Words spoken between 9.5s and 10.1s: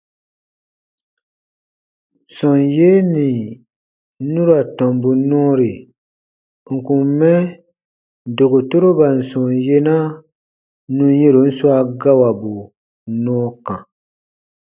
yena